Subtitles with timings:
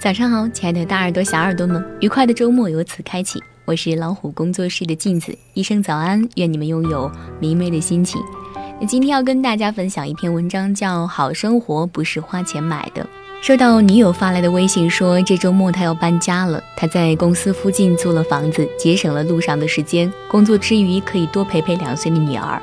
[0.00, 3.38] 早上好，亲爱的大耳朵、小耳朵们，愉快的周末由此开启。
[3.66, 8.18] 我是老虎工作室的镜子，一声早安，愿你们拥有明媚的心情。
[8.80, 13.04] 那今天要跟大家分享一篇文章，叫《好生活不是花钱买的》。
[13.42, 22.62] 收到女友发来的微信，说这周末她要搬家了，她在公司附近租了房子，节省了路上的时间，工作之余可以多陪陪两岁的女儿。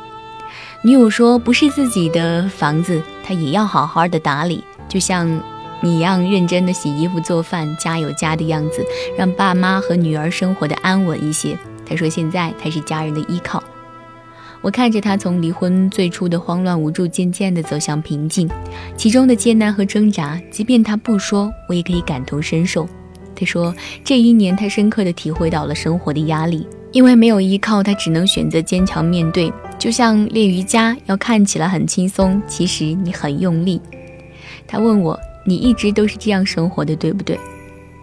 [0.81, 5.39] 女友说，不是自己的房子，她也要好好的打理，就像。
[5.81, 8.85] 你一样认真的洗衣服、做饭，家有家的样子，
[9.17, 11.57] 让爸妈和女儿生活的安稳一些。
[11.85, 13.63] 他说：“现在他是家人的依靠。”
[14.61, 18.49] 我看着他从离婚最初的慌乱无助，渐渐的走向平静，
[18.97, 22.89] 其中的艰难和挣扎，即便他不说，我也可以感同身受。
[23.35, 23.73] 他说
[24.03, 29.53] ：“这一年，他深刻的体会到了生活的压力，因为没有依靠，他只能选择坚强面对。
[29.77, 33.79] 就像练瑜伽，要看起来很轻松，其实你很用力。”
[34.67, 35.17] 他问我。
[35.47, 37.39] 你一直都是这样生活的，对不对？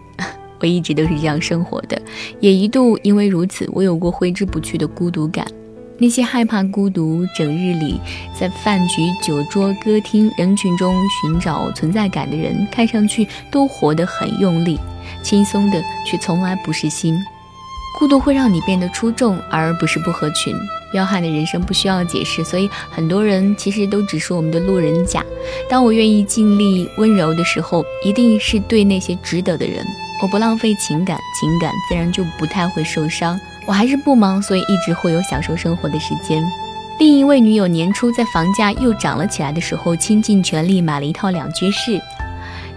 [0.59, 2.01] 我一直都是这样生活的，
[2.39, 5.45] 也一度因为如此，我有过挥之不去的孤独感。
[5.97, 8.01] 那些害怕孤独，整日里
[8.37, 14.79] 在饭局、酒桌、歌厅、人群中寻找存在感的人，看上去都活得很用力，
[15.21, 17.15] 轻松的却从来不是心。
[17.99, 20.53] 孤独会让你变得出众，而不是不合群。
[20.95, 25.21] 彪悍的人生不需要解释，所以很多人其实都只是我们的路人甲。
[25.69, 29.85] 当我愿意尽力温柔的时候，一定是对那些值得的人。
[30.21, 33.37] 我不浪费情感，情感自然就不太会受伤。
[33.67, 36.41] 我还是不忙，所以一直会有享受生活的时间。
[36.97, 41.99] 另一位女友年初在房价又涨了起来的时候，倾尽全力买了一套两居室。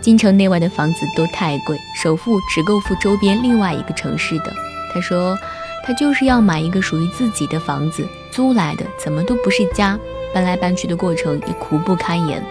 [0.01, 4.53] 京城内外的房子都太贵，首付只够付周边另外一个城市的。
[4.93, 5.39] 他说，
[5.85, 9.99] 他就是要买一个属于自己的房子，租来的怎么都不是家，
[10.35, 12.45] 搬来搬去的过程也苦不堪言。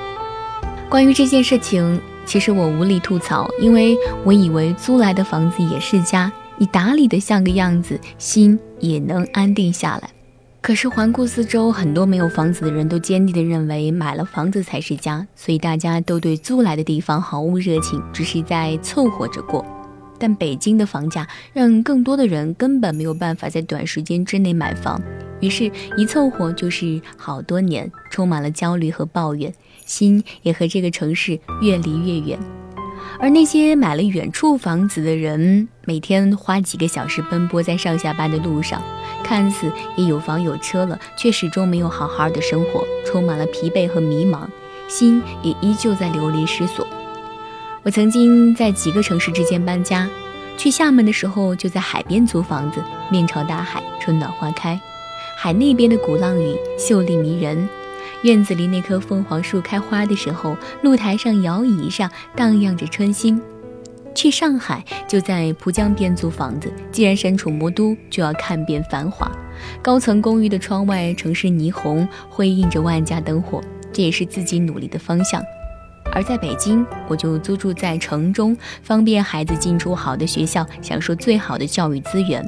[0.90, 10.09] 关于这件事情，其实我无力吐槽，因为我以为租来的房子也是家，你打理的像个样子，心也能安定下来。
[10.59, 19.63] 可是环顾四周，很多没有房子的人都坚定地认为买了房子才是家，所以大家都对租来的地方毫无热情，只是在凑合着过。
[20.19, 25.01] 但北京的房价让更多的人根本没有办法在短时间之内买房，
[25.39, 29.53] 于是，一凑合就是好多年，充满了焦虑和抱怨，
[29.85, 32.39] 心也和这个城市越离越远。
[33.19, 38.81] 而那些买了远处房子的人，每天花几个小时奔波在上下班的路上，
[39.23, 44.47] 看似也有房有车了，却始终没有好好的生活，充满了疲惫和迷茫，
[44.88, 46.85] 心也依旧在流离失所。
[47.88, 50.09] 我曾经在几个城市之间搬家，
[50.58, 54.78] 去厦门的时候就在海边租房子，面朝大海，春暖花开，
[55.38, 57.70] 海那边的鼓浪屿秀丽迷人。
[58.24, 63.42] 院子里那棵凤凰树开花的时候，露台上摇椅上荡漾着春心。
[64.14, 69.31] 去上海就在浦江边租房子，既然身处魔都，就要看遍繁华。
[69.81, 73.62] 高层公寓的窗外，城市霓虹辉映着万家灯火，
[73.94, 75.42] 这也是自己努力的方向。
[76.17, 82.44] 而在北京，我就租住在城中，方便孩子进出好的学校，享受最好的教育资源，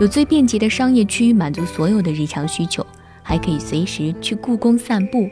[0.00, 2.86] 有最便捷的商业区，满足所有的日常需求，
[3.22, 5.28] 还可以随时去故宫散步，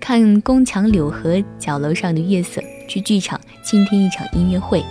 [0.00, 4.82] 看宫墙柳河角楼上的月色，去剧场倾听一场音乐会。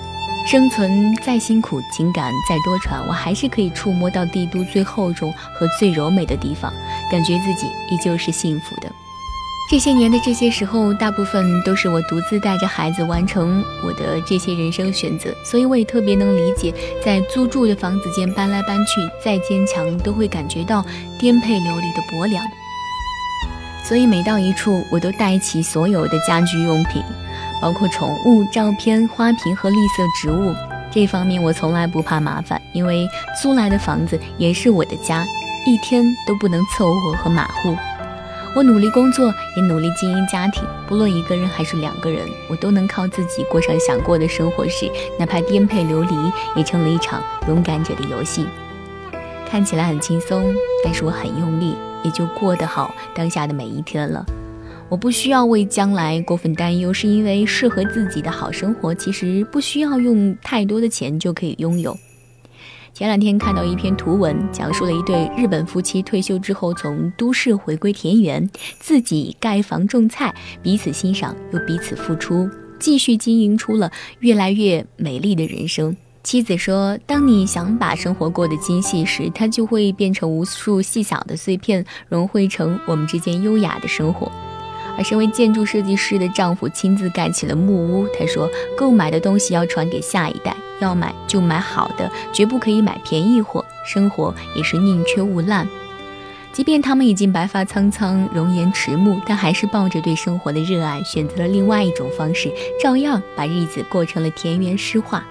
[0.47, 6.71] 生存再辛苦，情感再多舛，我还是可以触摸到帝都最厚重和最柔美的地方，
[7.11, 8.89] 感觉自己依旧是幸福的。
[9.69, 16.73] 这些年的这些时候，大部分都是我独自带着孩子完成我的这些人生选择，所以我也特别能理解，
[17.05, 20.83] 在租住的房子间搬来搬去，再坚强都会感觉到
[21.19, 22.43] 颠沛流离的薄凉。
[23.83, 27.03] 所以每到一处，我都带齐所有的家居用品，
[27.61, 30.51] 包括宠物照片、花瓶和绿色植物。
[30.89, 33.07] 这方面我从来不怕麻烦，因为
[33.39, 35.23] 租来的房子也是我的家，
[35.67, 37.77] 一天都不能凑合和马虎。
[38.55, 40.63] 我努力工作，也努力经营家庭。
[40.87, 46.09] 不论一个人还是两个人，我都能靠自己过上想过的生活时，哪怕颠沛流离，
[46.55, 48.45] 也成了一场勇敢者的游戏。
[49.47, 50.53] 看起来很轻松，
[50.83, 54.25] 但是我很用力，也就过得好当下的每一天了。
[54.89, 61.95] 我不需要为将来过分担忧，是因为适合自己的好生活，其实不需要用太多的钱就可以拥有。
[62.99, 75.95] 前两天看到一篇图文，讲述了一对日本夫妻退休之后从都市回归田园，自己盖房种菜，彼此欣赏又彼此付出，继续经营出了越来越美丽的人生。
[76.23, 84.29] 妻子说：“当你想把生活过得精细时，它就会变成无数细小的碎片，融汇成我们之间优雅的生活。”
[84.99, 88.05] 而身为建筑设计师的丈夫亲自盖起了木屋。
[88.19, 93.63] 他说：“购买的东西要传给下一代，要买就买好的，绝不可以买便宜货。
[93.85, 95.67] 生活也是宁缺毋滥。
[96.51, 105.23] 即便他们已经白发苍苍、容颜迟暮，但还是抱着对生活的热爱，选择了另外一种方式，照样把日子过成了田园诗画。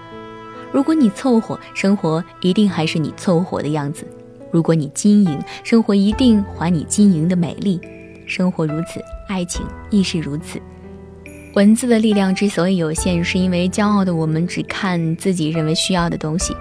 [0.71, 4.05] 如果你凑合，生活一定还是你凑合的样子；
[4.51, 7.79] 如果你经营，生活一定还你经营的美丽。
[8.25, 10.59] 生活如此。”爱情亦是如此。
[11.55, 16.53] 文字的力量之所以有限，是因为骄傲的我们只看自己认为需要的东西；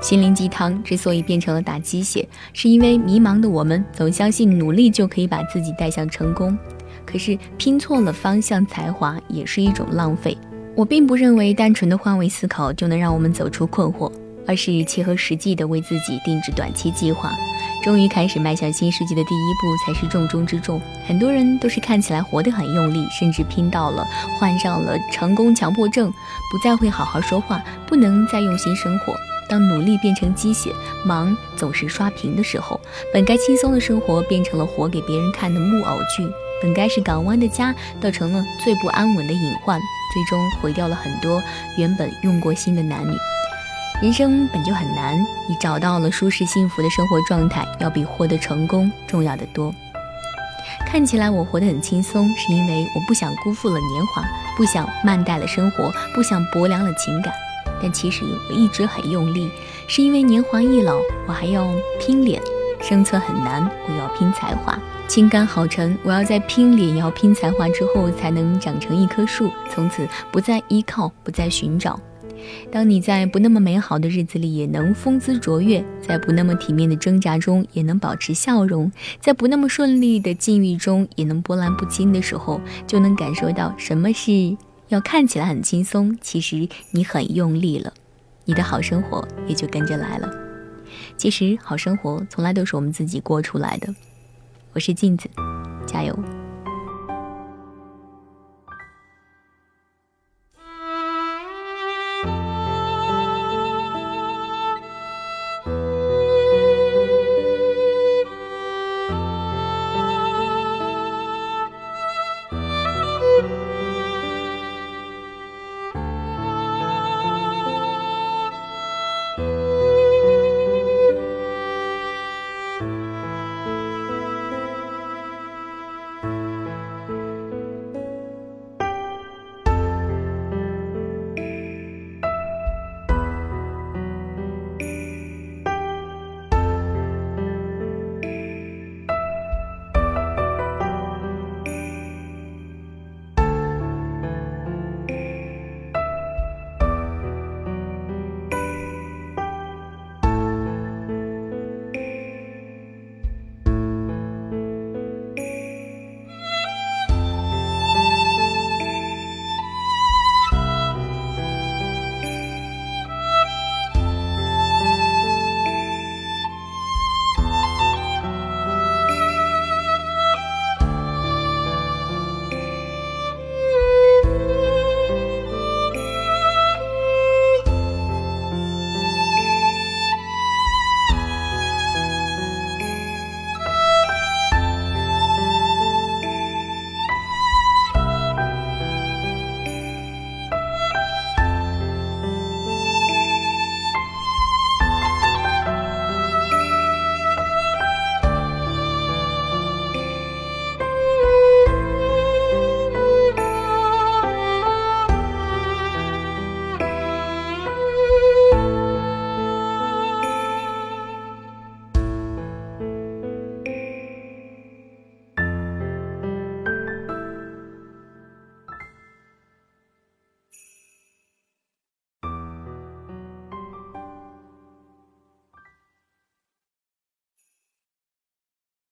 [0.00, 6.56] 心灵鸡汤之所以变成了打鸡血，是因为迷茫的我们总相信努力就可以把自己带向成功。
[7.04, 10.38] 可是拼错了方向，才华也是一种浪费。
[10.76, 14.10] 我并不认为单纯的换位思考就能让我们走出困惑。
[14.48, 17.32] 而是切合实际的为自己定制短期计划，
[17.86, 20.82] 终于开始迈向新世纪的第一步才是重中之重。
[21.06, 24.04] 很多人都是看起来活得很用力，甚至拼到了
[24.40, 26.12] 患上了成功强迫症，
[26.50, 29.14] 不再会好好说话，不能再用心生活。
[29.48, 30.72] 当努力变成鸡血，
[31.04, 32.80] 忙总是刷屏的时候，
[33.12, 36.28] 本该轻松的生活变成了活给别人看的木偶剧。
[36.60, 39.80] 本该是港湾的家，倒成了最不安稳的隐患，
[40.12, 41.40] 最终毁掉了很多
[41.78, 43.16] 原本用过心的男女。
[44.02, 49.74] 人生本就很难，你找到了舒适幸福的生活状态，要比获得成功重要的多。
[50.86, 54.22] 看起来我活得很轻松，是因为我不想辜负了年华，
[54.54, 57.32] 不想慢待了生活，不想薄凉了情感。
[57.80, 59.50] 但其实我一直很用力，
[59.88, 61.66] 是因为年华易老，我还要
[61.98, 62.40] 拼脸。
[62.82, 64.78] 生存很难，我要拼才华。
[65.08, 71.98] 情感好沉，我要在拼脸，要拼才华之后，才能长成一棵树，从此不再依靠，不再寻找。
[72.70, 78.90] 当你在不那么美好的日子里也能风姿卓越，在不那么体面的挣扎中也能保持笑容，
[79.20, 84.56] 在不那么顺利的境遇中也能波澜不惊的时候，就能感受到什么是
[84.88, 87.92] 要看起来很轻松，其实你很用力了，
[88.44, 90.30] 你的好生活也就跟着来了。
[91.16, 93.94] 其实好生活从来都是我们自己过出来的。
[94.72, 95.28] 我是镜子，
[95.86, 96.35] 加油。